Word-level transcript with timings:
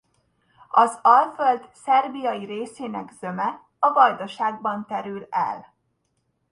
Az 0.71 0.99
Alföld 1.01 1.69
szerbiai 1.73 2.45
részének 2.45 3.11
zöme 3.19 3.61
a 3.79 3.91
Vajdaságban 3.93 4.85
terül 4.87 5.27
el. 5.29 5.73